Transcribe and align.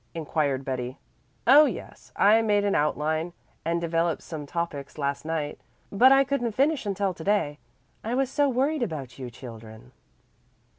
inquired 0.15 0.65
Betty. 0.65 0.97
"Oh, 1.45 1.65
yes, 1.65 2.11
I 2.15 2.41
made 2.41 2.65
an 2.65 2.73
outline 2.73 3.33
and 3.63 3.79
developed 3.79 4.23
some 4.23 4.47
topics 4.47 4.97
last 4.97 5.25
night. 5.25 5.59
But 5.91 6.11
I 6.11 6.23
couldn't 6.23 6.53
finish 6.53 6.87
until 6.87 7.13
to 7.13 7.23
day. 7.23 7.59
I 8.03 8.15
was 8.15 8.31
so 8.31 8.49
worried 8.49 8.81
about 8.81 9.19
you 9.19 9.29
children." 9.29 9.91